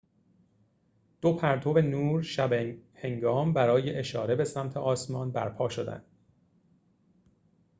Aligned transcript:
دو 1.21 1.33
پرتو 1.33 1.73
نور 1.81 2.21
شب‌هنگام 2.21 3.53
برای 3.53 3.95
اشاره 3.95 4.35
به 4.35 4.43
سمت 4.45 4.77
آسمان 4.77 5.31
برپا 5.31 5.69
شدند 5.69 6.05